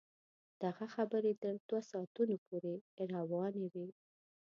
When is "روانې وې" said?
3.15-3.87